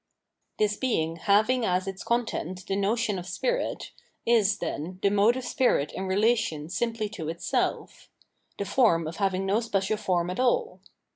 [0.57, 3.91] This bemg, having as its content the notion of spirit,
[4.25, 8.09] is, then, the mode of spirit in relation simply to itself—
[8.57, 10.81] the form of having no special form at all.